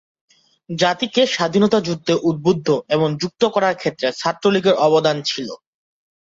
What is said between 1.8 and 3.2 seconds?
যুদ্ধে উদ্বুদ্ধ ও